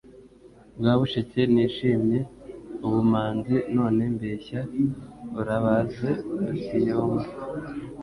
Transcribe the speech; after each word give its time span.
Rwabusheke 0.77 1.41
nishimye 1.53 2.19
ubumanziNone 2.85 4.03
mbeshya 4.15 4.61
urabaze 5.39 6.11
Rutiyomba. 6.47 7.27